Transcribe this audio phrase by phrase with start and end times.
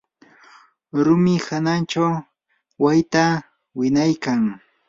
[1.03, 2.13] rumi hananchaw
[2.83, 3.23] wayta
[3.77, 4.41] winaykan.